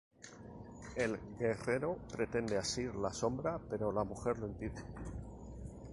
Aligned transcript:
El 0.95 1.19
guerrero 1.37 1.95
pretende 2.11 2.57
asir 2.57 2.95
la 2.95 3.13
sombra, 3.13 3.59
pero 3.69 3.91
la 3.91 4.03
mujer 4.03 4.39
lo 4.39 4.47
impide. 4.47 4.83